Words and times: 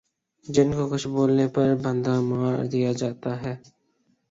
جن 0.47 0.67
کو 0.73 0.83
کچھ 0.91 1.07
بولنے 1.07 1.47
پر 1.47 1.67
بندہ 1.83 2.13
مار 2.21 2.55
دیا 2.71 2.91
جاتا 2.93 3.31
ھے 3.41 3.53